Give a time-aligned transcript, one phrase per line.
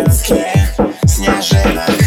[0.00, 1.99] Минских снежинок.